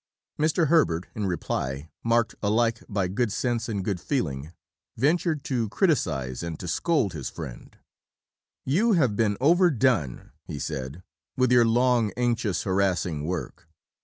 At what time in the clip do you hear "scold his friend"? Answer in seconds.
6.67-7.77